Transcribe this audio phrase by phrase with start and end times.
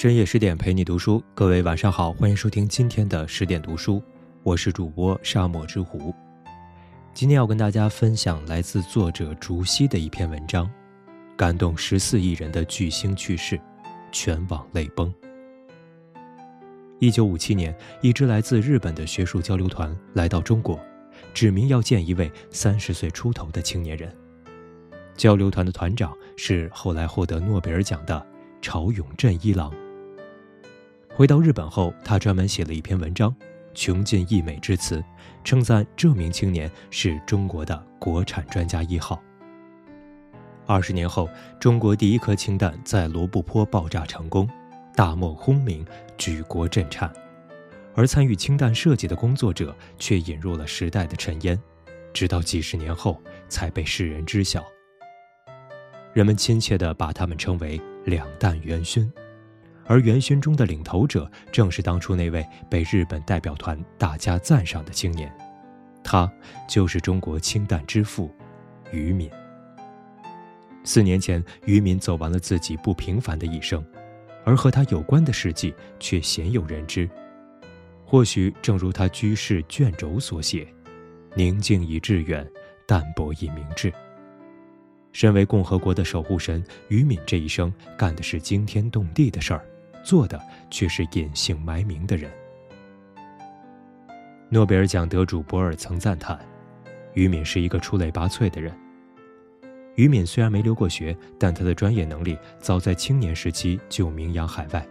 [0.00, 4.02] 深夜十点陪你读书，各位晚上好，欢迎收听今天的十点读书，
[4.42, 6.14] 我是主播沙漠之狐。
[7.12, 10.66] 今天要跟大家分享来自作者竹溪的一篇文章，
[11.36, 13.60] 感动十四亿人的巨星去世，
[14.10, 15.12] 全网泪崩。
[16.98, 20.80] 一九五七年，一支来自日本的学术交流团来到中国，
[21.34, 24.10] 指明要见一位三十岁出头的青年人。
[25.14, 28.26] 交流团的团长是后来获得诺贝尔奖的
[28.62, 29.70] 朝永镇一郎。
[31.14, 33.34] 回到日本后，他专门写了一篇文章，
[33.74, 35.04] 穷尽溢美之词，
[35.44, 39.20] 称赞这名青年是中国的国产专家一号。
[40.66, 41.28] 二十年后，
[41.58, 44.48] 中国第一颗氢弹在罗布泊爆炸成功，
[44.94, 45.84] 大漠轰鸣，
[46.16, 47.12] 举国震颤，
[47.94, 51.60] 而参与氢弹设计的工作者却引入了时代的尘烟，
[52.14, 54.64] 直到几十年后才被世人知晓。
[56.14, 59.12] 人们亲切地把他们称为“两弹元勋”。
[59.90, 65.36] 而元勋中的领头者，正是当初那位被日本代表团大加赞赏的青年，
[66.04, 66.32] 他
[66.68, 68.32] 就是中国氢弹之父，
[68.92, 69.28] 于敏。
[70.84, 73.84] 四年前，于敏走完了自己不平凡的一生，
[74.44, 77.10] 而和他有关的事迹却鲜有人知。
[78.04, 80.68] 或许正如他居士卷轴所写
[81.34, 82.48] ：“宁静以致远，
[82.86, 83.92] 淡泊以明志。”
[85.10, 89.66] 身为共和国的守护神，于敏这一生干的是惊天动地的事儿。
[90.02, 92.30] 做的却是隐姓埋名的人。
[94.48, 96.38] 诺贝尔奖得主博尔曾赞叹，
[97.14, 98.76] 于敏是一个出类拔萃的人。
[99.96, 104.86] 于敏虽然没留过学，但他的专业能力早在青年时期就名扬海外。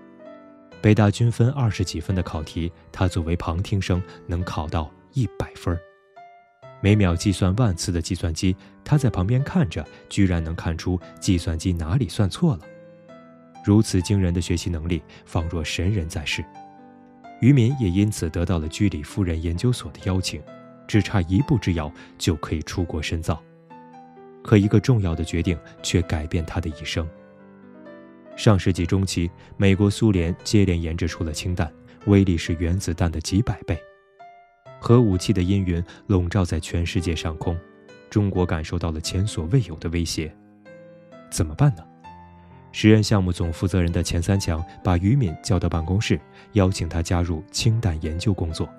[0.82, 5.78] 北大均分二十几分的考题，他作为旁听生能考到一百分
[6.82, 12.62] 每秒计算万次的计算机，他在旁边看着，居然能看出计算机哪里算错了。
[13.64, 16.44] 如此惊人的学习能力，仿若神人在世。
[17.42, 20.42] 于敏也因此得到了居里夫人研究所的邀请，
[20.88, 23.42] 只差一步之遥就可以出国深造。
[24.44, 27.08] 可一个重要的决定却改变他的一生。
[28.36, 31.72] 上世纪中期，美国、苏联接连研制出了氢弹，
[32.06, 33.78] 威力是原子弹的几百倍。
[34.80, 37.58] 核武器的阴云笼罩在全世界上空，
[38.10, 40.34] 中国感受到了前所未有的威胁。
[41.30, 41.84] 怎么办呢？
[42.72, 46.20] 实验项目总负责人的钱三强把于敏叫到办公室，
[46.54, 48.70] 邀请他加入氢弹研究工作。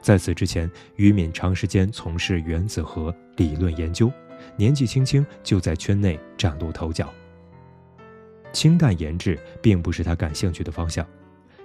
[0.00, 4.12] 在此之前，于敏长时间从事原子核理论研究，
[4.56, 7.12] 年纪轻轻就在圈内崭露头角。
[8.52, 11.04] 氢弹研制并不是他感兴趣的方向，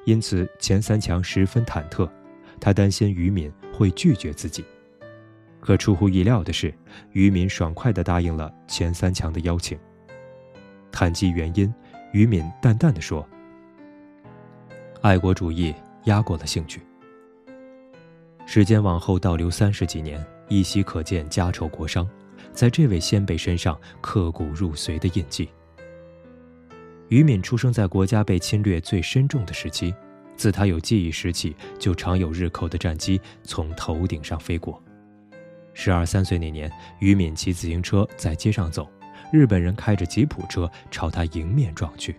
[0.05, 2.09] 因此钱三强十分忐忑，
[2.59, 4.65] 他担心于敏会拒绝自己。
[5.59, 6.73] 可出乎意料的是，
[7.11, 9.77] 于敏爽快地答应了钱三强的邀请。
[10.91, 11.73] 谈及原因，
[12.11, 13.27] 于敏淡淡的说
[15.01, 15.73] ：“爱国主义
[16.05, 16.81] 压过了兴趣。”
[18.45, 22.07] 时间往后倒流三十几年，依稀可见家仇国殇，
[22.51, 25.47] 在这位先辈身上刻骨入髓的印记。
[27.09, 29.93] 于敏出生在国家被侵略最深重的时期，
[30.35, 34.81] 自他有记忆时起，就常有日寇的战机从头顶上飞过。
[35.73, 38.89] 十二三岁那年，于敏骑自行车在街上走。
[39.31, 42.15] 日本人开着吉普车朝他迎面撞去，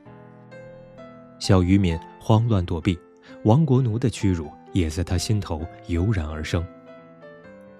[1.38, 2.98] 小渔民慌乱躲避，
[3.44, 6.64] 亡国奴的屈辱也在他心头油然而生。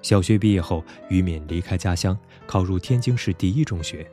[0.02, 4.04] 小学毕业后，于敏离开家乡，考入天津市第一中学，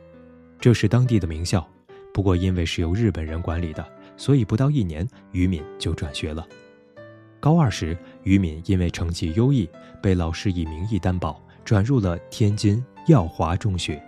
[0.60, 1.66] 这是当地的名校。
[2.12, 3.86] 不过因为是由日本人管理的，
[4.16, 6.46] 所以不到一年，于敏就转学了。
[7.40, 9.68] 高二时，于敏因为成绩优异，
[10.02, 14.02] 被老师以名义担保，转入了天津耀华中学。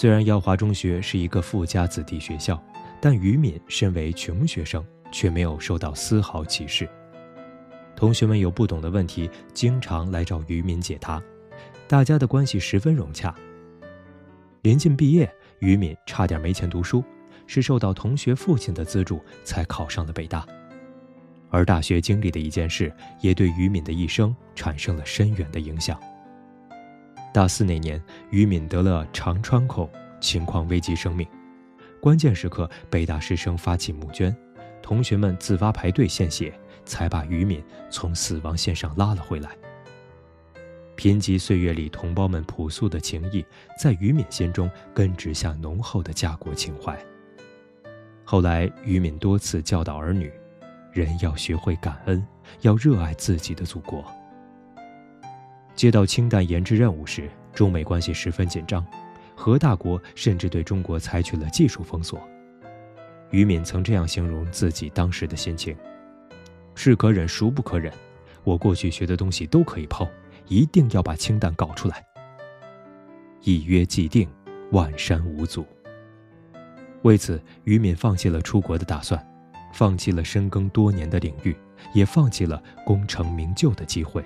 [0.00, 2.62] 虽然耀华中学是一个富家子弟学校，
[3.00, 6.88] 但于敏身为穷学生，却没有受到丝毫歧视。
[7.96, 11.20] 同学们有不懂的问题，经常来找于敏解答，
[11.88, 13.34] 大家的关系十分融洽。
[14.62, 17.02] 临近毕业，于敏差点没钱读书，
[17.48, 20.46] 是受到同学父亲的资助才考上了北大。
[21.50, 26.00] 而大学经历的一件事，也对于敏的一生产生了深远的影响。
[27.38, 29.88] 大四那年，于敏得了肠穿孔，
[30.20, 31.24] 情况危及生命。
[32.00, 34.36] 关键时刻，北大师生发起募捐，
[34.82, 36.52] 同学们自发排队献血，
[36.84, 39.50] 才把于敏从死亡线上拉了回来。
[40.96, 43.46] 贫瘠岁月里，同胞们朴素的情谊，
[43.80, 46.98] 在于敏心中根植下浓厚的家国情怀。
[48.24, 50.28] 后来，于敏多次教导儿女：
[50.92, 52.26] 人要学会感恩，
[52.62, 54.04] 要热爱自己的祖国。
[55.78, 58.84] 接到氢弹研制任务时，中美关系十分紧张，
[59.36, 62.20] 核大国甚至对中国采取了技术封锁。
[63.30, 65.76] 于敏曾这样形容自己当时的心情
[66.74, 67.92] ：“是可忍，孰不可忍？
[68.42, 70.04] 我过去学的东西都可以抛，
[70.48, 72.04] 一定要把氢弹搞出来。
[73.42, 74.28] 一约既定，
[74.72, 75.64] 万山无阻。”
[77.02, 79.24] 为此，于敏放弃了出国的打算，
[79.72, 81.56] 放弃了深耕多年的领域，
[81.94, 84.24] 也放弃了功成名就的机会。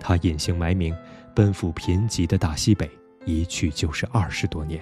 [0.00, 0.96] 他隐姓埋名，
[1.34, 2.90] 奔赴贫瘠的大西北，
[3.24, 4.80] 一去就是二十多年。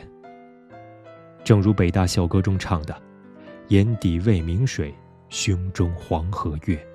[1.44, 2.96] 正如北大校歌中唱的。
[3.70, 4.94] 眼底未明水，
[5.28, 6.86] 胸中黄河月。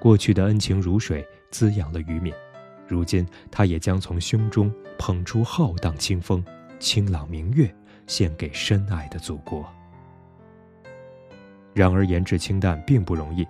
[0.00, 2.32] 过去的恩情如水，滋养了于敏，
[2.88, 6.42] 如今他也将从胸中捧出浩荡清风、
[6.78, 7.70] 清朗明月，
[8.06, 9.66] 献给深爱的祖国。
[11.74, 13.46] 然而研制氢弹并不容易，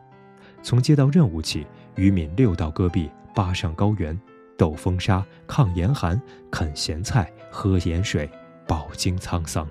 [0.64, 1.64] 从接到任务起，
[1.94, 4.18] 于敏六道戈壁，八上高原，
[4.56, 6.20] 斗风沙，抗严寒，
[6.50, 8.30] 啃咸菜，喝盐水，
[8.66, 9.68] 饱经沧桑。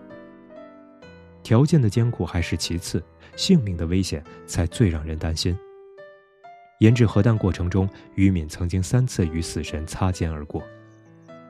[1.41, 3.03] 条件的艰苦还是其次，
[3.35, 5.57] 性命的危险才最让人担心。
[6.79, 10.61] 研制核弹过程中，于敏曾经三次与死神擦肩而过。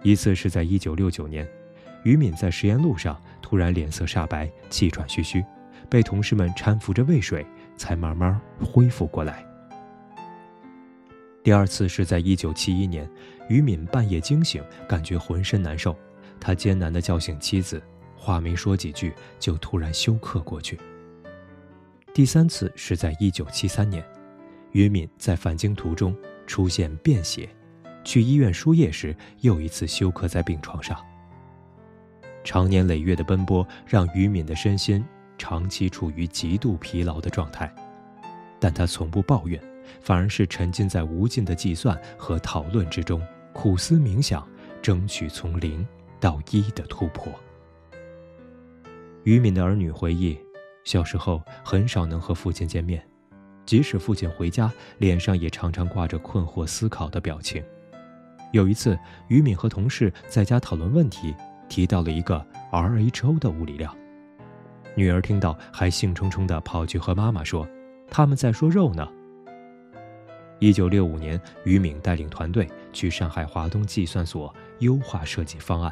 [0.03, 1.47] 一次是在1969年，
[2.03, 5.43] 于敏在实验路上突然脸色煞白、气喘吁吁，
[5.89, 7.45] 被同事们搀扶着喂水，
[7.77, 9.45] 才慢慢恢复过来。
[11.43, 13.09] 第二次是在1971年，
[13.49, 15.93] 于敏半夜惊醒，感觉浑身难受，
[16.39, 17.83] 他艰难地叫醒妻子。
[18.15, 20.79] 话没说几句，就突然休克过去。
[22.13, 24.01] 第三次是在一九七三年，
[24.71, 26.15] 于敏在返京途中
[26.47, 27.49] 出现便血，
[28.05, 30.97] 去医院输液时又一次休克在病床上。
[32.45, 35.03] 长年累月的奔波让于敏的身心
[35.37, 37.69] 长期处于极度疲劳的状态，
[38.61, 39.61] 但他从不抱怨，
[40.01, 43.21] 反而是沉浸在无尽的计算和讨论之中，
[43.53, 44.47] 苦思冥想，
[44.81, 45.85] 争取从零
[46.19, 47.31] 到一的突破。
[49.23, 50.37] 于敏的儿女回忆，
[50.83, 53.01] 小时候很少能和父亲见面，
[53.65, 57.63] 即使父亲回家，脸上也常常挂着困惑思考的表情。
[58.51, 61.33] 有一次，于敏和同事在家讨论问题，
[61.69, 63.95] 提到了一个 RHO 的物理量，
[64.93, 67.67] 女儿听到还兴冲冲地跑去和妈妈说
[68.11, 69.07] ：“他们在说肉呢。”
[70.63, 75.91] 一九六五年，于敏带领团队去上海华东计算所优化设计方案，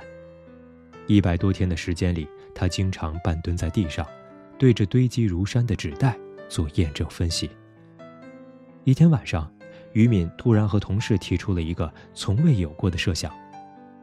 [1.07, 2.25] 一百多天的时间里。
[2.55, 4.07] 他经常半蹲在地上，
[4.57, 7.49] 对着堆积如山的纸袋做验证分析。
[8.85, 9.51] 一天晚上，
[9.91, 13.29] 于敏突然和同事提出了一个从未有过的设想。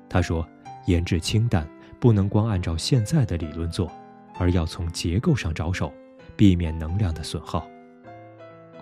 [0.07, 0.47] 他说
[0.87, 1.67] ：“研制氢弹
[1.99, 3.91] 不能光按照现在的理论做，
[4.39, 5.91] 而要从结构上着手，
[6.37, 7.67] 避免能量的损耗。”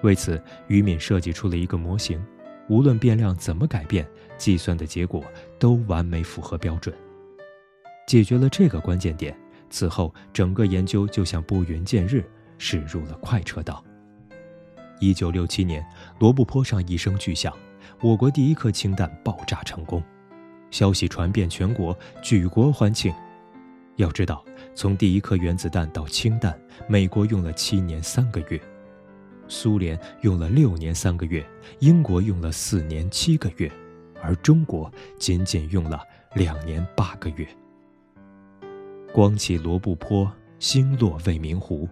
[0.02, 2.24] 为此，于敏设计出了一个模型，
[2.68, 4.06] 无论变量怎么改变，
[4.36, 5.24] 计算的结果
[5.58, 6.94] 都完美符合标准。
[8.06, 9.36] 解决了这个关键点。
[9.68, 12.24] 此后，整个研究就像拨云见日，
[12.56, 13.84] 驶入了快车道。
[15.00, 15.84] 一九六七年，
[16.20, 17.52] 罗布泊上一声巨响，
[18.00, 20.00] 我国第一颗氢弹爆炸成功，
[20.70, 23.12] 消息传遍全国，举国欢庆。
[23.96, 24.44] 要知道，
[24.74, 26.56] 从第一颗原子弹到氢弹，
[26.88, 28.60] 美国用了七年三个月，
[29.48, 31.44] 苏联用了六年三个月，
[31.78, 33.70] 英国用了四年七个月，
[34.22, 36.02] 而中国仅仅用了
[36.34, 37.46] 两年八个月。
[39.12, 41.88] 光起罗布泊，星落未名湖。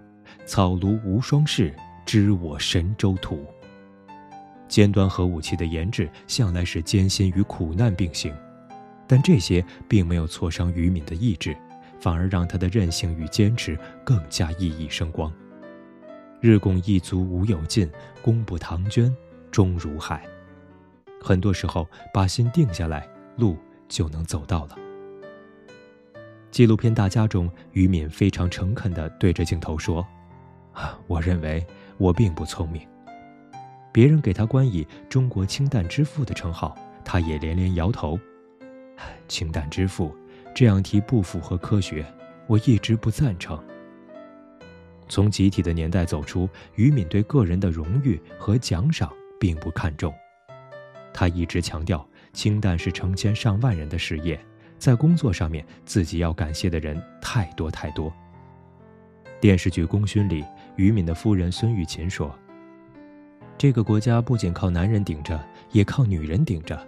[0.46, 1.74] 草庐无双事，
[2.04, 3.44] 知我神州图。
[4.68, 8.34] 尖端核武器的研制向来是艰辛与苦难并行，
[9.06, 11.56] 但这些并没有挫伤于敏的意志，
[12.00, 15.32] 反而让他的韧性与坚持更加熠熠生光。
[16.44, 19.10] 日拱一卒无有尽，功不唐捐
[19.50, 20.22] 终如海。
[21.18, 23.08] 很多时候，把心定下来，
[23.38, 23.56] 路
[23.88, 24.76] 就能走到了。
[26.50, 30.06] 纪录片《大家》中，于敏非常诚恳地对着镜头说
[30.74, 32.86] ：“啊，我认为我并不聪明。
[33.90, 38.20] 别人给他冠以‘中国氢弹之父’的称号，他也连连摇头。
[39.28, 40.14] 氢弹之父
[40.54, 42.04] 这样提不符合科学，
[42.46, 43.58] 我一直不赞成。
[45.08, 50.12] 从集体的年代走出，于敏对个人的荣誉和奖赏并不看重。
[51.12, 54.38] 他一直强调，氢弹是成千上万人的事业。”
[54.76, 58.12] 在工作上面，自己要感谢的人太多太多。
[59.40, 60.44] 电视剧《功勋》里，
[60.76, 62.36] 于敏的夫人孙玉琴说
[63.56, 66.78] ：“这个国家不仅靠男人顶着，也靠女人顶着。”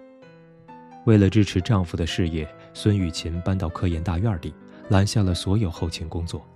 [1.07, 4.53] 为了支持丈夫的事业，孙玉琴搬到科研大院里，
[4.89, 6.47] 揽下了所有后勤工作。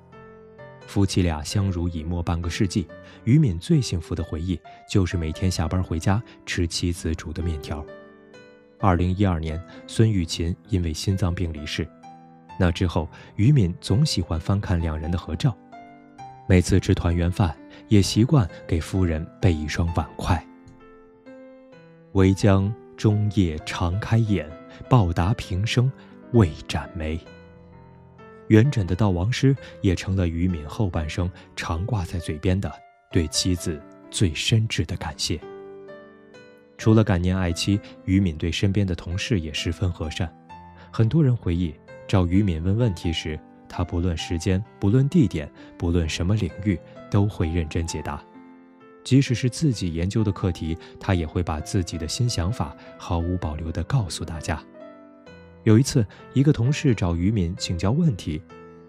[0.90, 2.84] 夫妻俩相濡以沫半个世纪，
[3.22, 7.86] 于敏最幸福的回忆就是每天下班回家吃妻子煮的面条。
[8.80, 11.86] 二零一二年，孙玉琴因为心脏病离世。
[12.58, 15.56] 那之后，于敏总喜欢翻看两人的合照。
[16.48, 17.56] 每次吃团圆饭，
[17.86, 20.44] 也习惯给夫人备一双碗筷。
[22.14, 24.44] 唯将终夜长开眼，
[24.88, 25.88] 报答平生
[26.32, 27.16] 未展眉。
[28.50, 32.70] 元稹的悼亡诗也成了于敏后半生常挂在嘴边的
[33.12, 33.80] 对妻子
[34.10, 35.40] 最深挚的感谢。
[36.76, 40.28] 除了感念爱妻，于敏对身边的同事也十分和善。
[40.90, 41.72] 很多人回忆，
[42.08, 43.38] 找于敏问问题时，
[43.68, 46.76] 他不论时间，不论地点，不论什么领域，
[47.08, 48.20] 都会认真解答。
[49.04, 54.60] 即使是自己研究的课题，他也会把自己的新想法毫无保留地告诉大家。
[55.64, 58.40] 有一次，一个同事找于敏请教问题，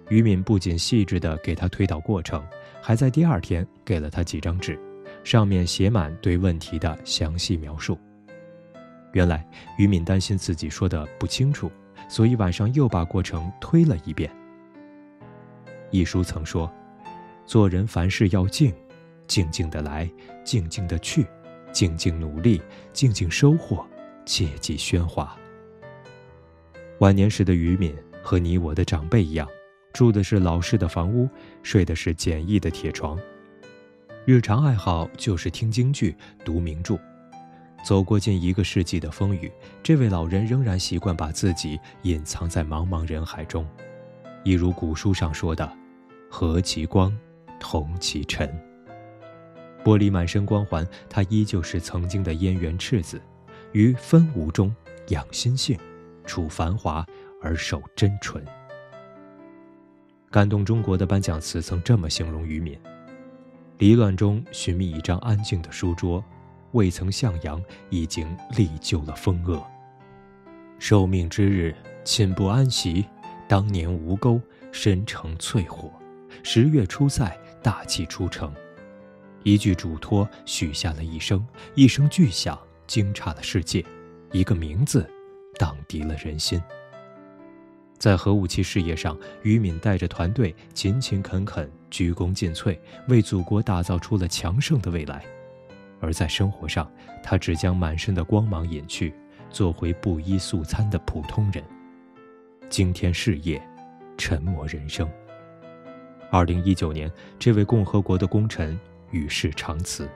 [0.09, 2.41] 于敏不仅细致地给他推导过程，
[2.81, 4.79] 还在第二天给了他几张纸，
[5.23, 7.97] 上面写满对问题的详细描述。
[9.11, 9.45] 原来，
[9.77, 11.69] 于敏担心自己说的不清楚，
[12.07, 14.31] 所以晚上又把过程推了一遍。
[15.89, 16.71] 一书曾说
[17.45, 18.73] ：“做人凡事要静，
[19.27, 20.09] 静静的来，
[20.45, 21.25] 静静的去，
[21.73, 22.61] 静静努力，
[22.93, 23.85] 静静收获，
[24.25, 25.35] 切忌喧哗。”
[27.01, 29.47] 晚年时的于敏和你我的长辈一样，
[29.91, 31.27] 住的是老式的房屋，
[31.63, 33.19] 睡的是简易的铁床，
[34.23, 36.15] 日常爱好就是听京剧、
[36.45, 36.95] 读名著。
[37.83, 43.67] 走过近一个世纪的风雨，这位老人仍然习惯把自己隐藏在茫茫人海中，
[44.43, 45.67] 一如古书上说的
[46.29, 47.11] ：“和其光，
[47.59, 48.47] 同其尘。”
[49.83, 53.19] 玻璃满身光环，他依旧是曾经的燕园赤子，
[53.71, 54.71] 于分无中
[55.07, 55.75] 养心性。
[56.25, 57.05] 处繁华
[57.41, 58.43] 而守真纯。
[60.29, 62.79] 感动中国的颁奖词曾这么形容于敏：
[63.79, 66.23] 离乱中寻觅一张安静的书桌，
[66.71, 68.25] 未曾向阳，已经
[68.55, 69.61] 历就了风恶。
[70.79, 73.05] 受命之日，寝不安席。
[73.47, 74.39] 当年吴钩，
[74.71, 75.91] 深成淬火。
[76.43, 78.53] 十月初赛，大器初成。
[79.43, 83.85] 一句嘱托，许下了一生，一声巨响，惊诧了世界。
[84.31, 85.05] 一个名字。
[85.57, 86.61] 荡涤了人心。
[87.97, 92.75] 在核武器事业上，于敏带着团队勤勤恳恳、鞠躬尽瘁，
[93.07, 95.19] 为祖国打造出了强盛的未来；
[95.99, 96.91] 而在生活上，
[97.21, 99.13] 他只将满身的光芒隐去，
[99.51, 101.63] 做回不衣素餐的普通人。
[102.69, 103.61] 惊天事业，
[104.17, 105.07] 沉默人生。
[106.31, 108.79] 二零一九年，这位共和国的功臣
[109.11, 110.09] 与世长辞，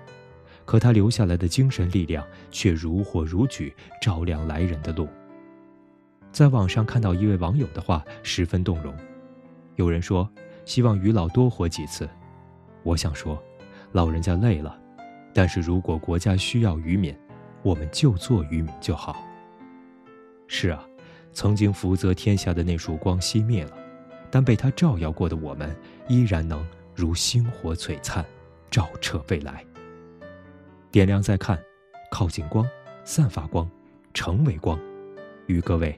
[0.66, 5.08] 可他留下来的精神力量却如火如炬，照亮来人的路。
[6.36, 8.94] 在网上看到一位网友的话，十分动容。
[9.78, 10.30] 有人说，
[10.66, 12.10] 希望于老多活几次。
[12.84, 13.42] 我想说，
[13.94, 14.78] 老人家累了，
[15.34, 17.18] 但是如果国家需要于敏，
[17.64, 19.26] 我们就做于敏就好。
[20.46, 20.86] 是啊，
[21.32, 23.72] 曾经福泽天下的那束光熄灭了，
[24.30, 25.74] 但被他照耀过的我们，
[26.10, 28.26] 依然能如星火璀璨，
[28.70, 29.64] 照彻未来。
[30.92, 31.58] 点亮再看，
[32.12, 32.68] 靠近光，
[33.06, 33.72] 散发光，
[34.14, 34.78] 成为光，
[35.48, 35.98] 与各位。